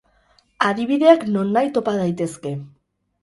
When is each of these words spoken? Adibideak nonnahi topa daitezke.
Adibideak 0.69 1.27
nonnahi 1.35 1.71
topa 1.77 1.95
daitezke. 1.99 2.55